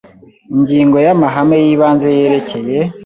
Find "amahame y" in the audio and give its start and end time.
1.15-1.67